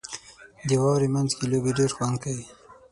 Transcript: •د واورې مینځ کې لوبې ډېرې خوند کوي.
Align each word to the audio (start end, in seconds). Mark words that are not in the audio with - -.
•د 0.67 0.69
واورې 0.81 1.07
مینځ 1.13 1.31
کې 1.37 1.45
لوبې 1.51 1.71
ډېرې 1.77 1.93
خوند 1.95 2.15
کوي. 2.23 2.45